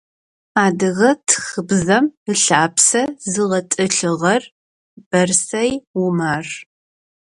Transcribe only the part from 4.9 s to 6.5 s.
Бэрсэй Умар.